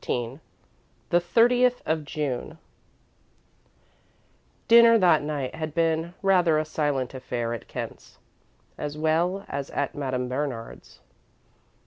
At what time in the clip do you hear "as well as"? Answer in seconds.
8.79-9.69